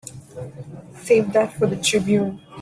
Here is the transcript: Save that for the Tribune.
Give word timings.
Save 1.03 1.31
that 1.33 1.53
for 1.53 1.67
the 1.67 1.75
Tribune. 1.75 2.41